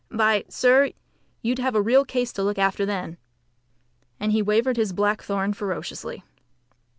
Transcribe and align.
By 0.09 0.45
sir, 0.49 0.93
you'd 1.43 1.59
have 1.59 1.75
a 1.75 1.79
real 1.83 2.05
case 2.05 2.33
to 2.33 2.41
look 2.41 2.57
after 2.57 2.87
then." 2.87 3.17
And 4.19 4.31
he 4.31 4.41
waved 4.41 4.75
his 4.75 4.93
black 4.93 5.21
thorn 5.21 5.53
ferociously. 5.53 6.23